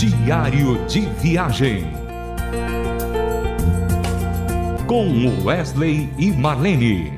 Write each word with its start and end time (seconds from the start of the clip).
Diário 0.00 0.82
de 0.86 1.00
Viagem. 1.20 1.84
Com 4.86 5.44
Wesley 5.44 6.08
e 6.16 6.30
Marlene. 6.30 7.12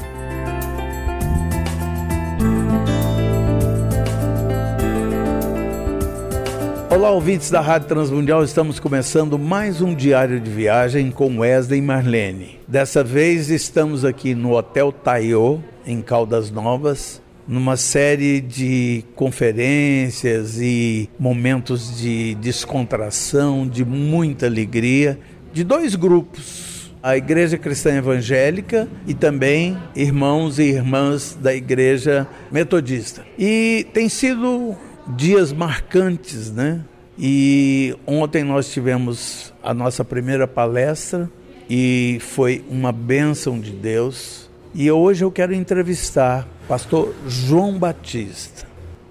Olá, 6.90 7.10
ouvintes 7.12 7.52
da 7.52 7.60
Rádio 7.60 7.86
Transmundial. 7.86 8.42
Estamos 8.42 8.80
começando 8.80 9.38
mais 9.38 9.80
um 9.80 9.94
diário 9.94 10.40
de 10.40 10.50
viagem 10.50 11.12
com 11.12 11.38
Wesley 11.38 11.78
e 11.78 11.82
Marlene. 11.82 12.58
Dessa 12.66 13.04
vez 13.04 13.48
estamos 13.48 14.04
aqui 14.04 14.34
no 14.34 14.56
Hotel 14.56 14.90
Taiô, 14.90 15.60
em 15.86 16.02
Caldas 16.02 16.50
Novas, 16.50 17.21
numa 17.46 17.76
série 17.76 18.40
de 18.40 19.04
conferências 19.14 20.60
e 20.60 21.08
momentos 21.18 21.98
de 21.98 22.34
descontração, 22.36 23.66
de 23.66 23.84
muita 23.84 24.46
alegria, 24.46 25.18
de 25.52 25.64
dois 25.64 25.94
grupos. 25.94 26.72
A 27.02 27.16
Igreja 27.16 27.58
Cristã 27.58 27.96
Evangélica 27.96 28.88
e 29.08 29.12
também 29.12 29.76
irmãos 29.96 30.60
e 30.60 30.62
irmãs 30.62 31.36
da 31.40 31.52
Igreja 31.52 32.28
Metodista. 32.50 33.24
E 33.36 33.86
tem 33.92 34.08
sido 34.08 34.76
dias 35.16 35.52
marcantes, 35.52 36.52
né? 36.52 36.80
E 37.18 37.94
ontem 38.06 38.44
nós 38.44 38.72
tivemos 38.72 39.52
a 39.62 39.74
nossa 39.74 40.04
primeira 40.04 40.46
palestra 40.46 41.28
e 41.68 42.18
foi 42.20 42.64
uma 42.68 42.92
bênção 42.92 43.58
de 43.58 43.72
Deus. 43.72 44.48
E 44.74 44.90
hoje 44.90 45.24
eu 45.24 45.30
quero 45.30 45.52
entrevistar 45.52 46.48
pastor 46.68 47.14
João 47.26 47.78
Batista, 47.78 48.66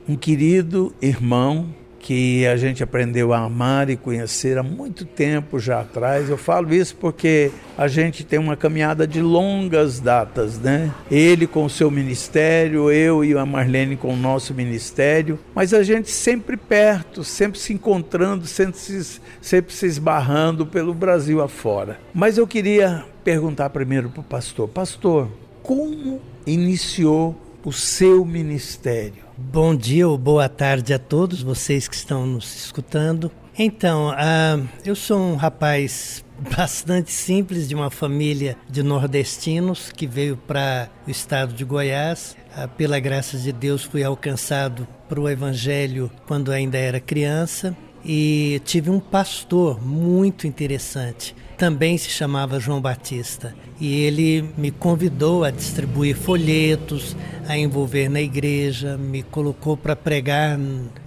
um 0.08 0.16
querido 0.16 0.94
irmão 1.02 1.70
que 2.02 2.46
a 2.48 2.58
gente 2.58 2.84
aprendeu 2.84 3.32
a 3.32 3.40
amar 3.40 3.90
e 3.90 3.96
conhecer 3.96 4.58
há 4.58 4.64
muito 4.64 5.06
tempo 5.06 5.60
já 5.60 5.82
atrás. 5.82 6.30
Eu 6.30 6.38
falo 6.38 6.74
isso 6.74 6.96
porque 6.96 7.52
a 7.78 7.88
gente 7.88 8.24
tem 8.24 8.40
uma 8.40 8.58
caminhada 8.58 9.08
de 9.08 9.22
longas 9.22 10.00
datas, 10.00 10.60
né? 10.60 10.92
Ele 11.10 11.46
com 11.46 11.64
o 11.64 11.70
seu 11.70 11.92
ministério, 11.92 12.92
eu 12.92 13.24
e 13.24 13.38
a 13.38 13.46
Marlene 13.46 13.96
com 13.96 14.14
o 14.14 14.18
nosso 14.18 14.54
ministério, 14.54 15.40
mas 15.54 15.74
a 15.74 15.84
gente 15.84 16.10
sempre 16.10 16.58
perto, 16.58 17.24
sempre 17.24 17.60
se 17.60 17.72
encontrando, 17.72 18.46
sempre 18.48 18.80
se, 18.80 19.22
sempre 19.42 19.74
se 19.74 19.86
esbarrando 19.86 20.66
pelo 20.66 20.94
Brasil 20.94 21.42
afora. 21.42 22.00
Mas 22.14 22.38
eu 22.38 22.48
queria 22.48 23.06
perguntar 23.24 23.70
primeiro 23.70 24.10
para 24.10 24.22
o 24.22 24.24
pastor: 24.24 24.68
Pastor, 24.68 25.30
como 25.64 26.20
iniciou 26.46 27.36
o 27.64 27.72
seu 27.72 28.26
ministério? 28.26 29.24
Bom 29.38 29.76
dia 29.76 30.08
ou 30.08 30.18
boa 30.18 30.50
tarde 30.50 30.94
a 30.94 31.00
todos 31.00 31.42
vocês 31.42 31.88
que 31.88 31.96
estão 31.96 32.26
nos 32.26 32.56
escutando. 32.56 33.32
Então, 33.58 34.10
uh, 34.10 34.68
eu 34.86 34.96
sou 34.96 35.20
um 35.20 35.36
rapaz 35.36 36.24
bastante 36.56 37.12
simples 37.12 37.68
de 37.68 37.76
uma 37.76 37.90
família 37.90 38.58
de 38.70 38.82
nordestinos 38.82 39.92
que 39.92 40.08
veio 40.08 40.36
para 40.36 40.90
o 41.08 41.12
estado 41.12 41.54
de 41.54 41.64
Goiás. 41.64 42.36
Uh, 42.58 42.68
pela 42.70 43.00
graça 43.00 43.38
de 43.38 43.52
Deus, 43.52 43.84
fui 43.84 44.04
alcançado 44.04 44.88
para 45.08 45.20
o 45.20 45.30
Evangelho 45.30 46.10
quando 46.26 46.52
ainda 46.52 46.78
era 46.78 47.00
criança 47.00 47.76
e 48.04 48.62
tive 48.66 48.90
um 48.90 49.00
pastor 49.00 49.86
muito 49.86 50.48
interessante 50.48 51.36
também 51.62 51.96
se 51.96 52.10
chamava 52.10 52.60
João 52.60 52.82
Batista. 52.82 53.54
E 53.80 54.02
ele 54.02 54.50
me 54.58 54.72
convidou 54.72 55.44
a 55.44 55.52
distribuir 55.52 56.18
folhetos, 56.18 57.16
a 57.48 57.56
envolver 57.56 58.10
na 58.10 58.20
igreja, 58.20 58.98
me 58.98 59.22
colocou 59.22 59.78
para 59.78 59.96
pregar 59.96 60.58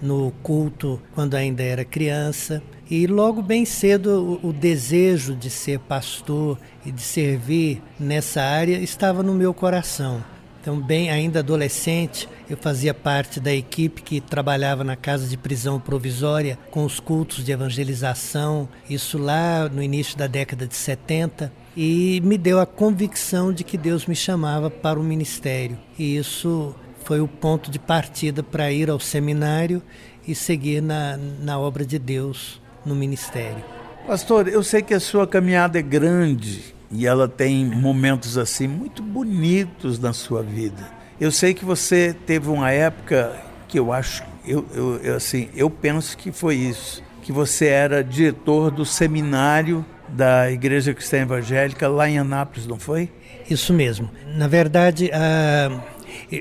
no 0.01 0.31
culto 0.41 0.97
quando 1.13 1.35
ainda 1.35 1.61
era 1.61 1.83
criança. 1.83 2.63
E 2.89 3.05
logo 3.05 3.41
bem 3.41 3.65
cedo 3.65 4.39
o, 4.41 4.53
desejo 4.53 5.35
de 5.35 5.49
ser 5.49 5.77
pastor 5.79 6.57
e 6.85 6.91
de 6.91 7.01
servir 7.01 7.81
nessa 7.99 8.41
área 8.41 8.77
estava 8.77 9.21
no 9.21 9.33
meu 9.33 9.53
coração. 9.53 10.23
Então, 10.65 10.81
bem 10.81 11.11
ainda 11.11 11.41
adolescente, 11.41 12.27
eu 12.49 12.57
fazia 12.57 12.91
parte 12.91 13.39
da 13.39 13.53
equipe 13.53 14.01
que 14.01 14.19
trabalhava 14.19 14.83
na 14.83 14.95
casa 14.95 15.27
de 15.27 15.37
prisão 15.37 15.79
provisória 15.79 16.57
com 16.71 16.83
os 16.83 16.99
cultos 16.99 17.45
de 17.45 17.51
evangelização, 17.51 18.67
isso 18.89 19.19
lá 19.19 19.69
no 19.69 19.83
início 19.83 20.17
da 20.17 20.25
década 20.25 20.65
de 20.65 20.75
70, 20.75 21.53
e 21.77 22.19
me 22.23 22.35
deu 22.35 22.59
a 22.59 22.65
convicção 22.65 23.53
de 23.53 23.63
que 23.63 23.77
Deus 23.77 24.07
me 24.07 24.15
chamava 24.15 24.71
para 24.71 24.99
o 24.99 25.03
ministério. 25.03 25.77
E 25.99 26.17
isso 26.17 26.73
foi 27.03 27.21
o 27.21 27.27
ponto 27.27 27.69
de 27.69 27.77
partida 27.77 28.41
para 28.41 28.71
ir 28.71 28.89
ao 28.89 28.99
seminário 28.99 29.83
e 30.27 30.33
seguir 30.33 30.81
na, 30.81 31.15
na 31.43 31.59
obra 31.59 31.85
de 31.85 31.99
Deus 31.99 32.59
no 32.83 32.95
ministério. 32.95 33.63
Pastor, 34.07 34.47
eu 34.47 34.63
sei 34.63 34.81
que 34.81 34.95
a 34.95 34.99
sua 34.99 35.27
caminhada 35.27 35.77
é 35.77 35.83
grande 35.83 36.74
e 36.91 37.05
ela 37.05 37.27
tem 37.27 37.65
momentos 37.65 38.37
assim 38.37 38.67
muito 38.67 39.01
bonitos 39.01 39.99
na 39.99 40.13
sua 40.13 40.41
vida. 40.41 40.89
Eu 41.19 41.31
sei 41.31 41.53
que 41.53 41.63
você 41.63 42.15
teve 42.25 42.49
uma 42.49 42.71
época 42.71 43.35
que 43.67 43.79
eu 43.79 43.91
acho, 43.91 44.23
eu, 44.45 44.65
eu, 44.73 44.99
eu, 45.01 45.15
assim, 45.15 45.49
eu 45.55 45.69
penso 45.69 46.17
que 46.17 46.31
foi 46.31 46.55
isso, 46.55 47.01
que 47.21 47.31
você 47.31 47.67
era 47.67 48.03
diretor 48.03 48.69
do 48.69 48.85
seminário 48.85 49.85
da 50.09 50.51
Igreja 50.51 50.93
Cristã 50.93 51.17
Evangélica 51.17 51.87
lá 51.87 52.07
em 52.07 52.19
Anápolis, 52.19 52.67
não 52.67 52.77
foi? 52.77 53.09
Isso 53.49 53.73
mesmo. 53.73 54.09
Na 54.35 54.47
verdade, 54.47 55.09
a 55.13 55.69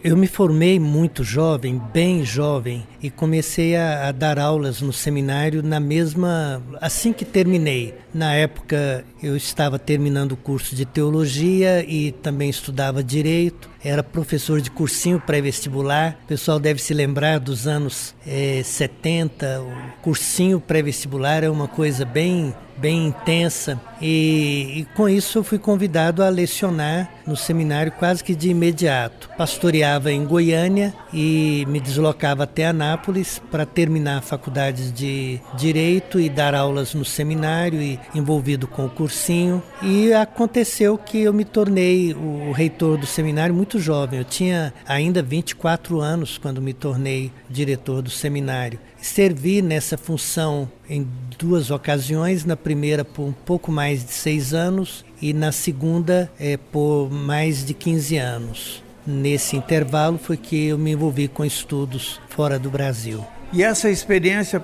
eu 0.02 0.16
me 0.16 0.26
formei 0.26 0.78
muito 0.78 1.22
jovem, 1.22 1.80
bem 1.92 2.24
jovem, 2.24 2.86
e 3.02 3.10
comecei 3.10 3.76
a, 3.76 4.08
a, 4.08 4.12
dar 4.12 4.38
aulas 4.38 4.80
no 4.80 4.92
seminário 4.92 5.62
na 5.62 5.78
mesma. 5.80 6.62
assim 6.80 7.12
que 7.12 7.24
terminei. 7.24 7.94
Na 8.12 8.32
época 8.32 9.04
eu 9.22 9.36
estava 9.36 9.78
terminando 9.78 10.32
o 10.32 10.36
curso 10.36 10.74
de 10.74 10.84
teologia 10.84 11.84
e 11.88 12.12
também 12.12 12.48
estudava 12.48 13.02
direito. 13.02 13.68
Era 13.82 14.02
professor 14.02 14.60
de 14.60 14.70
cursinho 14.70 15.20
pré-vestibular. 15.20 16.18
O 16.24 16.26
pessoal 16.28 16.58
deve 16.58 16.80
se 16.80 16.94
lembrar 16.94 17.38
dos 17.38 17.66
anos 17.66 18.14
é, 18.26 18.62
70. 18.62 19.60
O 19.60 20.02
cursinho 20.02 20.60
pré-vestibular 20.60 21.44
é 21.44 21.50
uma 21.50 21.68
coisa 21.68 22.04
bem 22.04 22.54
bem 22.76 23.06
intensa 23.06 23.80
e, 24.00 24.80
e, 24.80 24.86
com 24.94 25.08
isso 25.08 25.38
eu 25.38 25.44
fui 25.44 25.58
convidado 25.58 26.22
a 26.22 26.28
lecionar 26.28 27.10
no 27.26 27.36
seminário 27.36 27.92
quase 27.92 28.22
que 28.22 28.34
de 28.34 28.50
imediato. 28.50 29.30
Pastoreava 29.36 30.12
em 30.12 30.24
Goiânia 30.24 30.92
e 31.12 31.64
me 31.68 31.80
deslocava 31.80 32.44
até 32.44 32.66
Anápolis 32.66 33.40
para 33.50 33.64
terminar 33.64 34.18
a 34.18 34.22
faculdade 34.22 34.90
de 34.90 35.40
Direito 35.56 36.20
e 36.20 36.28
dar 36.28 36.54
aulas 36.54 36.92
no 36.94 37.04
seminário 37.04 37.80
e 37.80 37.98
envolvido 38.14 38.66
com 38.66 38.84
o 38.84 38.90
cursinho. 38.90 39.62
E 39.80 40.12
aconteceu 40.12 40.98
que 40.98 41.22
eu 41.22 41.32
me 41.32 41.44
tornei 41.44 42.12
o 42.12 42.52
reitor 42.52 42.98
do 42.98 43.06
seminário 43.06 43.54
muito 43.54 43.78
jovem. 43.78 44.18
Eu 44.18 44.24
tinha 44.24 44.74
ainda 44.86 45.22
24 45.22 46.00
anos 46.00 46.36
quando 46.36 46.60
me 46.60 46.72
tornei 46.72 47.32
diretor 47.48 48.02
do 48.02 48.10
seminário. 48.10 48.78
Servi 49.04 49.60
nessa 49.60 49.98
função 49.98 50.66
em 50.88 51.06
duas 51.38 51.70
ocasiões, 51.70 52.46
na 52.46 52.56
primeira 52.56 53.04
por 53.04 53.24
um 53.24 53.32
pouco 53.32 53.70
mais 53.70 54.02
de 54.02 54.10
seis 54.10 54.54
anos 54.54 55.04
e 55.20 55.34
na 55.34 55.52
segunda 55.52 56.32
é, 56.40 56.56
por 56.56 57.10
mais 57.10 57.66
de 57.66 57.74
15 57.74 58.16
anos. 58.16 58.82
Nesse 59.06 59.56
intervalo 59.56 60.16
foi 60.16 60.38
que 60.38 60.68
eu 60.68 60.78
me 60.78 60.92
envolvi 60.92 61.28
com 61.28 61.44
estudos 61.44 62.18
fora 62.30 62.58
do 62.58 62.70
Brasil. 62.70 63.22
E 63.52 63.62
essa 63.62 63.90
experiência, 63.90 64.62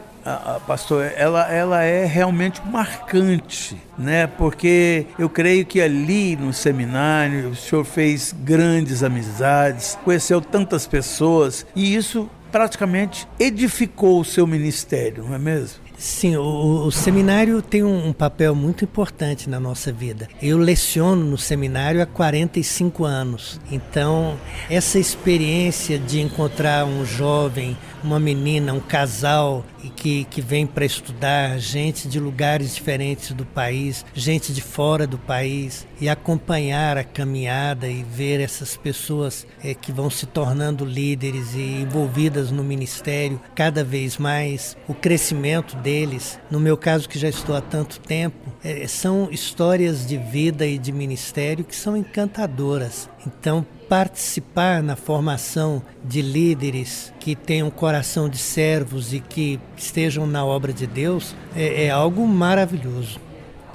pastor, 0.67 1.12
ela, 1.15 1.47
ela 1.53 1.83
é 1.83 2.07
realmente 2.07 2.62
marcante, 2.67 3.77
né? 3.99 4.27
Porque 4.27 5.05
eu 5.19 5.28
creio 5.28 5.67
que 5.67 5.83
ali 5.83 6.34
no 6.34 6.55
seminário 6.55 7.51
o 7.51 7.55
senhor 7.55 7.84
fez 7.84 8.34
grandes 8.43 9.03
amizades, 9.03 9.99
conheceu 10.03 10.41
tantas 10.41 10.87
pessoas 10.87 11.67
e 11.77 11.95
isso 11.95 12.28
praticamente 12.50 13.27
edificou 13.38 14.21
o 14.21 14.25
seu 14.25 14.47
ministério, 14.47 15.25
não 15.25 15.34
é 15.34 15.38
mesmo? 15.38 15.91
Sim, 16.00 16.37
o, 16.37 16.87
o 16.87 16.91
seminário 16.91 17.60
tem 17.60 17.83
um, 17.83 18.09
um, 18.09 18.13
papel 18.15 18.54
muito 18.54 18.84
importante 18.84 19.51
na 19.51 19.60
nossa 19.60 19.92
vida. 19.92 20.28
Eu 20.41 20.57
leciono 20.57 21.22
no 21.27 21.36
seminário 21.36 22.01
há 22.01 22.07
45 22.07 23.04
anos. 23.04 23.60
Então, 23.71 24.39
essa 24.71 24.98
experiência 24.98 25.98
de 25.98 26.19
encontrar 26.19 26.86
um 26.86 27.04
jovem, 27.04 27.77
uma 28.03 28.19
menina, 28.19 28.72
um 28.72 28.80
casal 28.80 29.63
que, 29.88 30.24
que 30.24 30.42
vem 30.42 30.66
para 30.66 30.84
estudar, 30.84 31.59
gente 31.59 32.06
de 32.06 32.21
lugares 32.21 32.74
diferentes 32.74 33.32
do 33.32 33.47
país, 33.47 34.04
gente 34.12 34.53
de 34.53 34.60
fora 34.60 35.06
do 35.06 35.16
país, 35.18 35.86
e 36.00 36.09
acompanhar 36.09 36.98
a 36.98 37.04
caminhada 37.04 37.88
e 37.88 38.03
ver 38.03 38.41
essas 38.41 38.77
pessoas 38.77 39.47
é, 39.65 39.72
que 39.74 39.92
vão 39.92 40.10
se 40.10 40.27
tornando 40.27 40.84
líderes 40.84 41.54
e 41.54 41.80
envolvidas 41.80 42.50
no 42.50 42.62
ministério 42.62 43.41
cada 43.54 43.82
vez 43.82 44.18
mais, 44.18 44.77
o 44.86 44.94
crescimento 44.94 45.77
deles, 45.77 46.38
no 46.50 46.60
meu 46.60 46.77
caso 46.77 47.09
que 47.09 47.18
já 47.18 47.28
estou 47.28 47.56
há 47.56 47.60
tanto 47.60 48.00
tempo, 48.00 48.53
é, 48.62 48.86
são 48.86 49.28
histórias 49.30 50.06
de 50.06 50.18
vida 50.18 50.66
e 50.66 50.78
de 50.78 50.92
ministério 50.92 51.65
que 51.65 51.77
são 51.77 51.97
encantadoras. 51.97 53.09
Então, 53.27 53.66
participar 53.91 54.84
na 54.84 54.95
formação 54.95 55.83
de 56.04 56.22
líderes 56.22 57.13
que 57.19 57.34
tenham 57.34 57.69
coração 57.72 58.28
de 58.28 58.39
servos 58.39 59.13
e 59.13 59.19
que 59.19 59.59
estejam 59.77 60.28
na 60.28 60.45
obra 60.45 60.72
de 60.72 60.87
Deus 60.87 61.34
é, 61.57 61.87
é 61.87 61.91
algo 61.91 62.25
maravilhoso. 62.25 63.19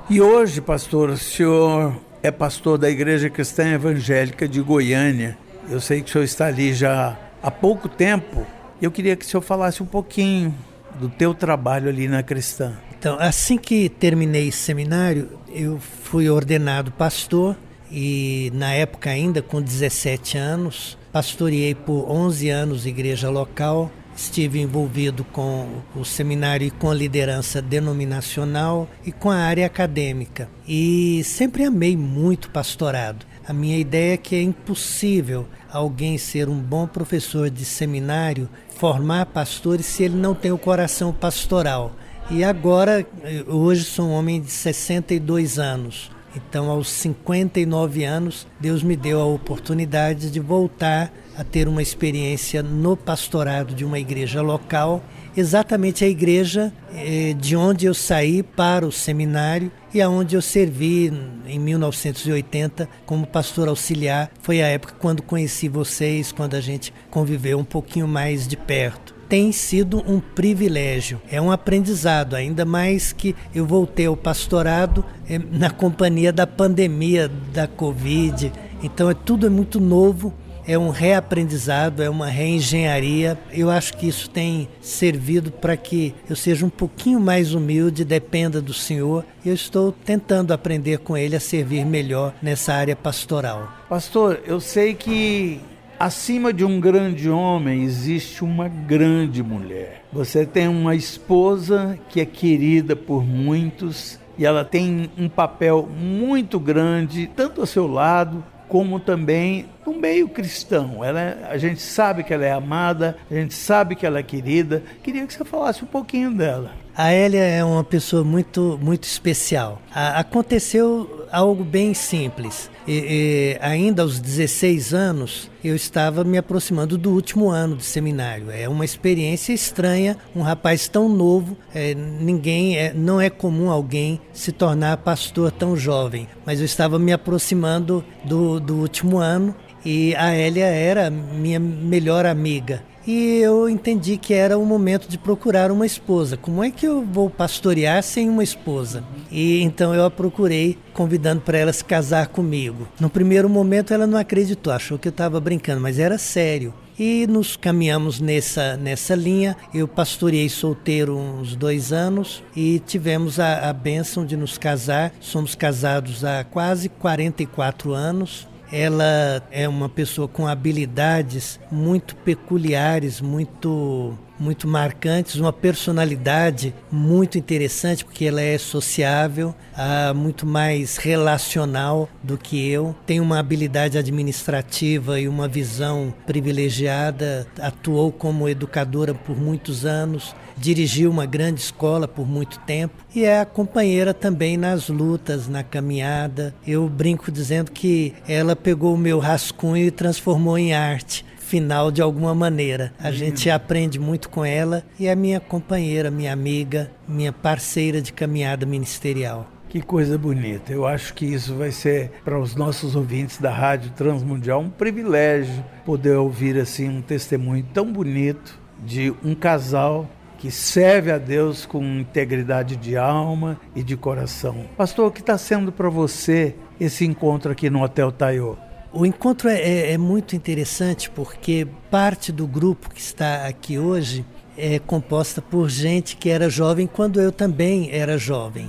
E 0.10 0.22
hoje, 0.22 0.62
pastor, 0.62 1.10
o 1.10 1.18
senhor 1.18 2.00
é 2.24 2.32
pastor 2.32 2.78
da 2.78 2.90
Igreja 2.90 3.30
Cristã 3.30 3.68
Evangélica 3.74 4.48
de 4.48 4.62
Goiânia. 4.62 5.38
Eu 5.70 5.82
sei 5.82 6.02
que 6.02 6.10
o 6.10 6.14
senhor 6.14 6.24
está 6.24 6.46
ali 6.46 6.74
já 6.74 7.20
há 7.44 7.52
pouco 7.52 7.90
tempo. 7.90 8.48
Eu 8.82 8.92
queria 8.92 9.18
que 9.18 9.26
o 9.26 9.28
senhor 9.28 9.42
falasse 9.42 9.84
um 9.84 9.86
pouquinho 9.86 10.56
do 10.98 11.10
teu 11.10 11.34
trabalho 11.34 11.90
ali 11.90 12.08
na 12.08 12.24
Cristã. 12.24 12.78
Então, 12.98 13.18
assim 13.20 13.58
que 13.58 13.90
terminei 13.90 14.50
seminário, 14.50 15.38
eu 15.54 15.78
fui 15.78 16.30
ordenado 16.30 16.90
pastor 16.94 17.58
e 17.96 18.52
na 18.54 18.74
época 18.74 19.10
ainda 19.10 19.42
com 19.42 19.62
17 19.62 20.38
anos, 20.38 20.98
pastoreei 21.14 21.74
por 21.74 22.12
11 22.12 22.50
anos 22.50 22.86
igreja 22.86 23.30
local, 23.30 23.90
estive 24.14 24.60
envolvido 24.60 25.24
com 25.24 25.82
o 25.96 26.04
seminário 26.04 26.68
e 26.68 26.72
com 26.72 26.92
a 26.92 26.94
liderança 26.94 27.62
denominacional 27.62 28.90
e 29.06 29.14
com 29.14 29.32
a 29.32 29.38
área 29.38 29.66
acadêmica. 29.66 30.50
E 30.68 31.24
sempre 31.24 31.64
amei 31.64 31.96
muito 31.96 32.50
pastorado. 32.50 33.26
A 33.48 33.54
minha 33.54 33.78
ideia 33.78 34.16
é 34.16 34.18
que 34.18 34.36
é 34.36 34.42
impossível 34.42 35.48
alguém 35.72 36.18
ser 36.18 36.50
um 36.50 36.60
bom 36.60 36.86
professor 36.86 37.50
de 37.50 37.64
seminário, 37.64 38.50
formar 38.78 39.28
pastores 39.28 39.86
se 39.86 40.04
ele 40.04 40.18
não 40.18 40.36
tem 40.36 40.52
o 40.52 40.58
coração 40.58 41.14
pastoral. 41.14 41.96
E 42.30 42.44
agora, 42.44 43.08
hoje 43.48 43.86
sou 43.86 44.08
um 44.08 44.12
homem 44.12 44.42
de 44.42 44.52
62 44.52 45.60
anos. 45.60 46.15
Então, 46.36 46.70
aos 46.70 46.90
59 46.90 48.04
anos, 48.04 48.46
Deus 48.60 48.84
me 48.84 48.96
deu 48.96 49.22
a 49.22 49.26
oportunidade 49.26 50.30
de 50.30 50.40
voltar 50.40 51.12
a 51.38 51.44
ter 51.44 51.68
uma 51.68 51.82
experiência 51.82 52.62
no 52.62 52.96
pastorado 52.96 53.74
de 53.74 53.84
uma 53.84 54.00
igreja 54.00 54.42
local, 54.42 55.04
exatamente 55.36 56.04
a 56.04 56.08
igreja 56.08 56.74
eh, 56.94 57.34
de 57.38 57.56
onde 57.56 57.86
eu 57.86 57.94
saí 57.94 58.42
para 58.42 58.86
o 58.86 58.92
seminário 58.92 59.72
e 59.94 60.02
aonde 60.02 60.36
eu 60.36 60.42
servi 60.42 61.12
em 61.46 61.60
1980 61.60 62.88
como 63.06 63.28
pastor 63.28 63.68
auxiliar. 63.68 64.32
Foi 64.42 64.62
a 64.62 64.68
época 64.68 64.96
quando 65.00 65.24
conheci 65.24 65.68
vocês, 65.68 66.32
quando 66.32 66.56
a 66.56 66.62
gente 66.62 66.94
conviveu 67.10 67.60
um 67.60 67.66
pouquinho 67.66 68.08
mais 68.08 68.48
de 68.48 68.56
perto 68.56 69.15
tem 69.28 69.52
sido 69.52 70.04
um 70.08 70.20
privilégio, 70.20 71.22
é 71.32 71.42
um 71.42 71.52
aprendizado, 71.52 72.36
ainda 72.36 72.66
mais 72.66 73.12
que 73.12 73.36
eu 73.54 73.66
voltei 73.66 74.06
ao 74.06 74.18
pastorado 74.18 75.04
é, 75.30 75.38
na 75.38 75.70
companhia 75.70 76.32
da 76.32 76.48
pandemia 76.48 77.30
da 77.54 77.68
Covid. 77.68 78.52
Então 78.84 79.10
é 79.10 79.14
tudo 79.14 79.48
é 79.48 79.50
muito 79.50 79.80
novo, 79.80 80.34
é 80.68 80.78
um 80.78 80.90
reaprendizado, 80.90 82.02
é 82.02 82.10
uma 82.10 82.28
reengenharia. 82.28 83.38
Eu 83.52 83.70
acho 83.70 83.96
que 83.98 84.08
isso 84.08 84.30
tem 84.30 84.68
servido 84.82 85.52
para 85.52 85.78
que 85.78 86.14
eu 86.30 86.36
seja 86.36 86.66
um 86.66 86.70
pouquinho 86.70 87.20
mais 87.20 87.54
humilde, 87.54 88.04
dependa 88.04 88.62
do 88.62 88.74
Senhor. 88.74 89.24
Eu 89.46 89.54
estou 89.54 89.92
tentando 89.92 90.54
aprender 90.54 91.00
com 91.00 91.16
Ele 91.16 91.36
a 91.36 91.40
servir 91.40 91.86
melhor 91.86 92.34
nessa 92.42 92.74
área 92.74 92.96
pastoral. 92.96 93.72
Pastor, 93.88 94.42
eu 94.46 94.60
sei 94.60 94.96
que 94.96 95.62
Acima 95.98 96.52
de 96.52 96.66
um 96.66 96.80
grande 96.80 97.30
homem 97.30 97.84
existe 97.84 98.44
uma 98.44 98.68
grande 98.68 99.42
mulher. 99.42 100.04
Você 100.12 100.46
tem 100.46 100.68
uma 100.68 100.94
esposa 100.94 101.98
que 102.10 102.20
é 102.20 102.26
querida 102.26 102.98
por 102.98 103.24
muitos 103.24 104.20
e 104.38 104.46
ela 104.46 104.66
tem 104.66 105.10
um 105.18 105.30
papel 105.30 105.88
muito 105.98 106.60
grande, 106.60 107.28
tanto 107.34 107.62
ao 107.62 107.68
seu 107.68 107.88
lado 107.88 108.44
como 108.68 109.00
também 109.00 109.68
no 109.86 109.94
meio 109.94 110.28
cristão. 110.28 111.04
Ela, 111.04 111.22
é, 111.22 111.48
a 111.50 111.58
gente 111.58 111.82
sabe 111.82 112.24
que 112.24 112.34
ela 112.34 112.46
é 112.46 112.52
amada, 112.52 113.18
a 113.30 113.34
gente 113.34 113.54
sabe 113.54 113.96
que 113.96 114.06
ela 114.06 114.20
é 114.20 114.24
querida. 114.24 114.84
Queria 115.04 115.26
que 115.26 115.34
você 115.34 115.46
falasse 115.46 115.84
um 115.84 115.88
pouquinho 115.88 116.32
dela. 116.32 116.72
A 116.98 117.14
Elia 117.14 117.44
é 117.44 117.62
uma 117.62 117.84
pessoa 117.84 118.24
muito, 118.24 118.80
muito 118.82 119.04
especial. 119.04 119.82
A, 119.94 120.20
aconteceu 120.20 121.28
algo 121.30 121.62
bem 121.64 121.94
simples. 121.94 122.70
E, 122.88 122.94
e, 122.94 123.58
ainda 123.62 124.02
aos 124.04 124.20
16 124.20 124.94
anos, 124.94 125.52
eu 125.62 125.76
estava 125.76 126.24
me 126.24 126.38
aproximando 126.38 126.98
do 126.98 127.12
último 127.12 127.50
ano 127.50 127.76
de 127.76 127.84
seminário. 127.84 128.50
É 128.50 128.70
uma 128.70 128.86
experiência 128.86 129.52
estranha, 129.52 130.18
um 130.34 130.42
rapaz 130.42 130.88
tão 130.88 131.10
novo, 131.10 131.58
é, 131.74 131.94
ninguém, 131.94 132.78
é, 132.78 132.94
não 132.94 133.20
é 133.20 133.30
comum 133.30 133.70
alguém 133.70 134.22
se 134.32 134.54
tornar 134.54 134.96
pastor 134.98 135.52
tão 135.52 135.76
jovem. 135.76 136.30
Mas 136.46 136.60
eu 136.60 136.66
estava 136.66 136.98
me 136.98 137.12
aproximando 137.12 138.06
do, 138.24 138.60
do 138.60 138.76
último 138.76 139.18
ano 139.18 139.54
e 139.86 140.16
a 140.16 140.36
Elia 140.36 140.66
era 140.66 141.10
minha 141.10 141.60
melhor 141.60 142.26
amiga 142.26 142.82
e 143.08 143.38
eu 143.38 143.70
entendi 143.70 144.18
que 144.18 144.34
era 144.34 144.58
o 144.58 144.66
momento 144.66 145.08
de 145.08 145.18
procurar 145.18 145.72
uma 145.72 145.86
esposa. 145.86 146.36
Como 146.36 146.64
é 146.64 146.72
que 146.72 146.88
eu 146.88 147.06
vou 147.06 147.30
pastorear 147.30 148.02
sem 148.02 148.28
uma 148.28 148.44
esposa? 148.44 149.04
E 149.32 149.62
então 149.62 149.94
eu 149.94 150.06
a 150.06 150.12
procurei, 150.12 150.78
convidando 150.94 151.42
para 151.42 151.58
ela 151.58 151.72
se 151.72 151.86
casar 151.86 152.28
comigo. 152.28 152.88
No 153.00 153.10
primeiro 153.10 153.48
momento 153.48 153.94
ela 153.94 154.08
não 154.08 154.18
acreditou, 154.18 154.74
achou 154.74 154.98
que 154.98 155.08
eu 155.08 155.12
estava 155.12 155.40
brincando, 155.40 155.82
mas 155.82 156.00
era 156.00 156.18
sério. 156.18 156.74
E 156.98 157.28
nos 157.28 157.58
caminhamos 157.58 158.22
nessa, 158.22 158.78
nessa 158.78 159.14
linha. 159.14 159.56
Eu 159.74 159.88
pastoreei 159.88 160.48
solteiro 160.48 161.18
uns 161.18 161.56
dois 161.56 161.92
anos 161.92 162.42
e 162.56 162.80
tivemos 162.80 163.38
a, 163.40 163.70
a 163.70 163.74
bênção 163.74 164.26
de 164.26 164.38
nos 164.38 164.58
casar. 164.58 165.14
Somos 165.20 165.54
casados 165.56 166.24
há 166.24 166.44
quase 166.46 166.88
44 166.88 167.94
anos. 167.94 168.48
Ela 168.72 169.44
é 169.52 169.68
uma 169.68 169.88
pessoa 169.88 170.28
com 170.28 170.48
habilidades 170.48 171.60
muito 171.72 172.16
peculiares, 172.16 173.22
muito 173.22 174.18
muito 174.40 174.68
marcantes, 174.68 175.36
uma 175.36 175.54
personalidade 175.54 176.74
muito 176.92 177.38
interessante, 177.38 178.04
porque 178.04 178.26
ela 178.26 178.42
é 178.42 178.58
sociável, 178.58 179.56
uh, 179.74 180.14
muito 180.14 180.46
mais 180.46 180.98
relacional 180.98 182.10
do 182.22 182.38
que 182.38 182.70
eu. 182.70 182.96
Tem 183.06 183.20
uma 183.20 183.40
habilidade 183.40 183.98
administrativa 183.98 185.20
e 185.20 185.28
uma 185.28 185.48
visão 185.48 186.14
privilegiada, 186.26 187.48
atuou 187.60 188.12
como 188.12 188.50
educadora 188.50 189.14
por 189.14 189.38
muitos 189.38 189.86
anos, 189.86 190.36
dirigiu 190.58 191.12
uma 191.12 191.26
grande 191.26 191.62
escola 191.62 192.08
por 192.08 192.28
muito 192.28 192.60
tempo 192.60 192.94
e 193.14 193.26
é 193.26 193.40
a 193.40 193.46
companheira 193.46 194.14
também 194.14 194.58
nas 194.58 194.90
lutas, 194.90 195.48
na 195.48 195.64
caminhada. 195.64 196.56
Eu 196.66 196.88
brinco 196.88 197.32
dizendo 197.32 197.72
que 197.72 198.14
ela 198.28 198.56
pegou 198.56 198.94
o 198.94 198.98
meu 198.98 199.20
rascunho 199.20 199.86
e 199.86 199.92
transformou 199.92 200.58
em 200.58 200.74
arte 200.74 201.26
final 201.46 201.92
de 201.92 202.02
alguma 202.02 202.34
maneira. 202.34 202.94
A 203.00 203.08
uhum. 203.08 203.14
gente 203.14 203.50
aprende 203.50 204.00
muito 204.00 204.30
com 204.30 204.44
ela 204.44 204.84
e 205.00 205.08
é 205.08 205.16
minha 205.16 205.40
companheira, 205.40 206.10
minha 206.10 206.34
amiga, 206.34 206.92
minha 207.08 207.32
parceira 207.32 208.02
de 208.02 208.12
caminhada 208.12 208.66
ministerial. 208.66 209.48
Que 209.70 209.82
coisa 209.82 210.18
bonita. 210.18 210.72
Eu 210.72 210.88
acho 210.88 211.14
que 211.14 211.26
isso 211.26 211.56
vai 211.56 211.72
ser 211.72 212.12
para 212.24 212.40
os 212.40 212.56
nossos 212.56 212.96
ouvintes 212.96 213.38
da 213.40 213.52
Rádio 213.52 213.92
Transmundial 213.92 214.62
um 214.62 214.70
privilégio 214.70 215.64
poder 215.86 216.16
ouvir 216.16 216.58
assim 216.58 216.90
um 216.90 217.02
testemunho 217.02 217.66
tão 217.74 217.92
bonito 217.92 218.58
de 218.84 219.14
um 219.24 219.36
casal 219.36 220.10
que 220.38 220.50
serve 220.52 221.12
a 221.12 221.18
Deus 221.18 221.66
com 221.66 221.84
integridade 221.84 222.76
de 222.76 222.96
alma 222.98 223.60
e 223.76 223.84
de 223.84 223.98
coração. 223.98 224.66
Pastor, 224.78 225.08
o 225.08 225.12
que 225.12 225.22
está 225.22 225.38
sendo 225.38 225.72
para 225.72 225.90
você 225.90 226.56
esse 226.80 227.06
encontro 227.06 227.52
aqui 227.52 227.70
no 227.70 227.84
Hotel 227.84 228.12
Taiô? 228.12 228.56
O 228.96 229.06
encontro 229.06 229.50
é, 229.50 229.60
é, 229.60 229.92
é, 229.92 229.98
muito 229.98 230.38
interessante 230.38 231.10
porque 231.10 231.68
parte 231.92 232.32
do 232.32 232.48
grupo 232.48 232.90
que 232.90 233.02
está 233.02 233.46
aqui 233.46 233.78
hoje 233.78 234.26
é 234.58 234.80
composta 234.80 235.42
por 235.42 235.70
gente 235.70 236.16
que 236.16 236.30
era 236.30 236.50
jovem 236.50 236.88
quando 236.88 237.20
eu 237.20 237.30
também 237.30 237.92
era 237.92 238.18
jovem. 238.18 238.68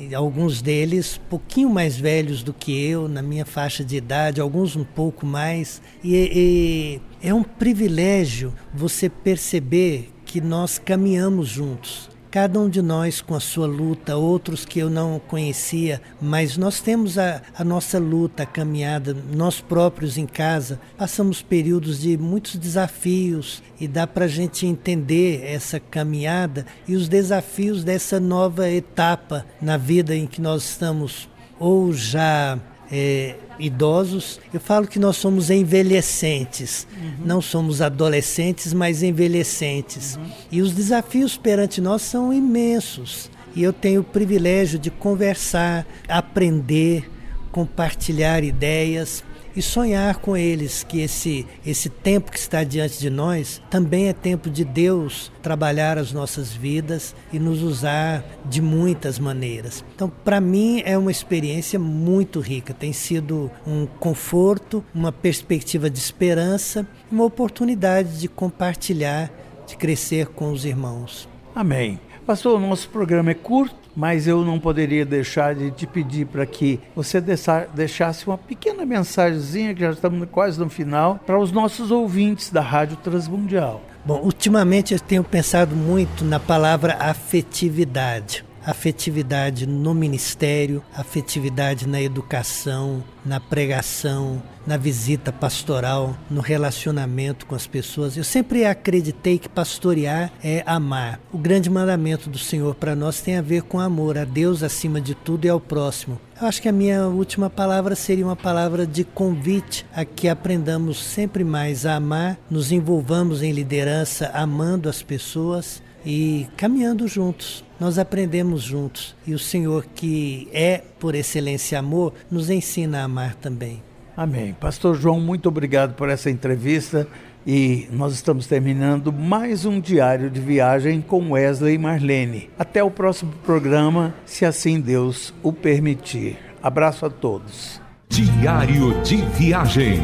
Uhum. 0.00 0.16
Alguns 0.16 0.60
deles 0.60 1.20
pouquinho 1.30 1.70
mais 1.70 1.96
velhos 1.96 2.42
do 2.42 2.52
que 2.52 2.84
eu, 2.84 3.06
na 3.06 3.22
minha 3.22 3.46
faixa 3.46 3.84
de 3.84 3.96
idade, 3.96 4.40
alguns 4.40 4.74
um 4.74 4.82
pouco 4.82 5.24
mais. 5.24 5.80
E, 6.02 7.00
e 7.22 7.28
é 7.28 7.32
um 7.32 7.44
privilégio 7.44 8.52
você 8.74 9.08
perceber 9.08 10.10
que 10.24 10.40
nós 10.40 10.80
caminhamos 10.80 11.48
juntos 11.48 12.10
cada 12.30 12.60
um 12.60 12.68
de 12.68 12.80
nós 12.80 13.20
com 13.20 13.34
a 13.34 13.40
sua 13.40 13.66
luta, 13.66 14.16
outros 14.16 14.64
que 14.64 14.78
eu 14.78 14.88
não 14.88 15.18
conhecia, 15.18 16.00
mas 16.20 16.56
nós 16.56 16.80
temos 16.80 17.18
a, 17.18 17.42
a 17.58 17.64
nossa 17.64 17.98
luta, 17.98 18.44
a 18.44 18.46
caminhada, 18.46 19.16
nós 19.32 19.60
próprios 19.60 20.16
em 20.16 20.26
casa, 20.26 20.80
passamos 20.96 21.42
períodos 21.42 22.00
de 22.00 22.16
muitos 22.16 22.56
desafios 22.56 23.62
e 23.80 23.88
dá 23.88 24.06
para 24.06 24.26
a 24.26 24.28
gente 24.28 24.64
entender 24.64 25.44
essa 25.44 25.80
caminhada 25.80 26.64
e 26.86 26.94
os 26.94 27.08
desafios 27.08 27.82
dessa 27.82 28.20
nova 28.20 28.70
etapa 28.70 29.44
na 29.60 29.76
vida 29.76 30.14
em 30.14 30.26
que 30.26 30.40
nós 30.40 30.64
estamos. 30.64 31.28
Ou 31.58 31.92
já 31.92 32.58
é, 32.90 33.36
idosos, 33.58 34.40
eu 34.52 34.60
falo 34.60 34.86
que 34.86 34.98
nós 34.98 35.16
somos 35.16 35.50
envelhecentes. 35.50 36.86
Uhum. 36.92 37.12
Não 37.24 37.40
somos 37.40 37.80
adolescentes, 37.80 38.72
mas 38.72 39.02
envelhecentes. 39.02 40.16
Uhum. 40.16 40.30
E 40.50 40.62
os 40.62 40.72
desafios 40.72 41.36
perante 41.36 41.80
nós 41.80 42.02
são 42.02 42.32
imensos. 42.32 43.30
E 43.54 43.62
eu 43.62 43.72
tenho 43.72 44.00
o 44.00 44.04
privilégio 44.04 44.78
de 44.78 44.90
conversar, 44.90 45.86
aprender, 46.08 47.08
compartilhar 47.52 48.42
ideias. 48.42 49.24
E 49.54 49.62
sonhar 49.62 50.16
com 50.16 50.36
eles 50.36 50.82
que 50.82 51.00
esse, 51.00 51.46
esse 51.66 51.88
tempo 51.88 52.30
que 52.30 52.38
está 52.38 52.62
diante 52.64 52.98
de 52.98 53.10
nós 53.10 53.60
também 53.70 54.08
é 54.08 54.12
tempo 54.12 54.48
de 54.50 54.64
Deus 54.64 55.30
trabalhar 55.42 55.98
as 55.98 56.12
nossas 56.12 56.52
vidas 56.52 57.14
e 57.32 57.38
nos 57.38 57.62
usar 57.62 58.24
de 58.44 58.60
muitas 58.60 59.18
maneiras. 59.18 59.84
Então, 59.94 60.10
para 60.24 60.40
mim, 60.40 60.82
é 60.84 60.96
uma 60.96 61.10
experiência 61.10 61.78
muito 61.78 62.40
rica, 62.40 62.72
tem 62.72 62.92
sido 62.92 63.50
um 63.66 63.86
conforto, 63.86 64.84
uma 64.94 65.12
perspectiva 65.12 65.90
de 65.90 65.98
esperança, 65.98 66.86
uma 67.10 67.24
oportunidade 67.24 68.20
de 68.20 68.28
compartilhar, 68.28 69.30
de 69.66 69.76
crescer 69.76 70.26
com 70.28 70.52
os 70.52 70.64
irmãos. 70.64 71.28
Amém. 71.54 71.98
Pastor, 72.26 72.60
o 72.60 72.66
nosso 72.66 72.88
programa 72.90 73.32
é 73.32 73.34
curto, 73.34 73.74
mas 74.00 74.26
eu 74.26 74.42
não 74.42 74.58
poderia 74.58 75.04
deixar 75.04 75.54
de 75.54 75.70
te 75.70 75.86
pedir 75.86 76.24
para 76.24 76.46
que 76.46 76.80
você 76.96 77.20
deixasse 77.20 78.26
uma 78.26 78.38
pequena 78.38 78.86
mensagenzinha, 78.86 79.74
que 79.74 79.82
já 79.82 79.90
estamos 79.90 80.26
quase 80.32 80.58
no 80.58 80.70
final, 80.70 81.20
para 81.26 81.38
os 81.38 81.52
nossos 81.52 81.90
ouvintes 81.90 82.50
da 82.50 82.62
Rádio 82.62 82.96
Transmundial. 82.96 83.82
Bom, 84.02 84.22
ultimamente 84.22 84.94
eu 84.94 85.00
tenho 85.00 85.22
pensado 85.22 85.76
muito 85.76 86.24
na 86.24 86.40
palavra 86.40 86.96
afetividade 86.98 88.42
afetividade 88.64 89.66
no 89.66 89.94
ministério, 89.94 90.82
afetividade 90.94 91.86
na 91.86 92.00
educação, 92.00 93.02
na 93.24 93.38
pregação, 93.40 94.42
na 94.66 94.76
visita 94.76 95.32
pastoral, 95.32 96.16
no 96.30 96.40
relacionamento 96.40 97.46
com 97.46 97.54
as 97.54 97.66
pessoas. 97.66 98.16
Eu 98.16 98.24
sempre 98.24 98.64
acreditei 98.64 99.38
que 99.38 99.48
pastorear 99.48 100.32
é 100.42 100.62
amar. 100.66 101.20
O 101.32 101.38
grande 101.38 101.70
mandamento 101.70 102.28
do 102.28 102.38
Senhor 102.38 102.74
para 102.74 102.94
nós 102.94 103.20
tem 103.20 103.36
a 103.36 103.42
ver 103.42 103.62
com 103.62 103.80
amor 103.80 104.16
a 104.16 104.24
Deus 104.24 104.62
acima 104.62 105.00
de 105.00 105.14
tudo 105.14 105.44
e 105.44 105.48
ao 105.48 105.60
próximo. 105.60 106.20
Eu 106.40 106.46
acho 106.46 106.62
que 106.62 106.68
a 106.68 106.72
minha 106.72 107.06
última 107.06 107.50
palavra 107.50 107.94
seria 107.94 108.24
uma 108.24 108.36
palavra 108.36 108.86
de 108.86 109.04
convite 109.04 109.84
a 109.94 110.04
que 110.04 110.28
aprendamos 110.28 111.02
sempre 111.02 111.44
mais 111.44 111.84
a 111.84 111.96
amar, 111.96 112.38
nos 112.50 112.72
envolvamos 112.72 113.42
em 113.42 113.52
liderança 113.52 114.30
amando 114.32 114.88
as 114.88 115.02
pessoas 115.02 115.82
e 116.04 116.46
caminhando 116.56 117.06
juntos. 117.06 117.64
Nós 117.78 117.98
aprendemos 117.98 118.62
juntos 118.62 119.14
e 119.26 119.34
o 119.34 119.38
Senhor, 119.38 119.86
que 119.94 120.48
é 120.52 120.82
por 120.98 121.14
excelência 121.14 121.78
amor, 121.78 122.12
nos 122.30 122.50
ensina 122.50 123.00
a 123.00 123.04
amar 123.04 123.34
também. 123.34 123.82
Amém. 124.16 124.54
Pastor 124.58 124.94
João, 124.94 125.18
muito 125.18 125.48
obrigado 125.48 125.94
por 125.94 126.08
essa 126.10 126.30
entrevista 126.30 127.08
e 127.46 127.88
nós 127.90 128.12
estamos 128.12 128.46
terminando 128.46 129.12
mais 129.12 129.64
um 129.64 129.80
diário 129.80 130.28
de 130.28 130.40
viagem 130.40 131.00
com 131.00 131.30
Wesley 131.30 131.74
e 131.74 131.78
Marlene. 131.78 132.50
Até 132.58 132.84
o 132.84 132.90
próximo 132.90 133.32
programa, 133.44 134.14
se 134.26 134.44
assim 134.44 134.78
Deus 134.78 135.32
o 135.42 135.52
permitir. 135.52 136.36
Abraço 136.62 137.06
a 137.06 137.10
todos. 137.10 137.80
Diário 138.08 139.00
de 139.02 139.16
viagem 139.16 140.00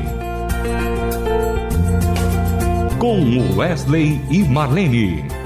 com 2.98 3.54
Wesley 3.58 4.18
e 4.30 4.42
Marlene 4.42 5.45